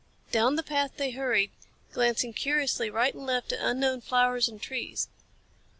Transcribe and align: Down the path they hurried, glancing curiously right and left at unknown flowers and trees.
Down 0.31 0.55
the 0.55 0.63
path 0.63 0.93
they 0.97 1.11
hurried, 1.11 1.51
glancing 1.93 2.33
curiously 2.33 2.89
right 2.89 3.13
and 3.13 3.23
left 3.23 3.53
at 3.53 3.59
unknown 3.61 4.01
flowers 4.01 4.49
and 4.49 4.59
trees. 4.59 5.09